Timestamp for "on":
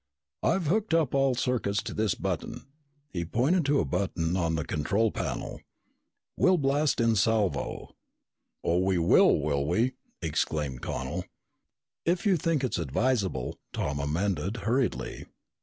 4.35-4.55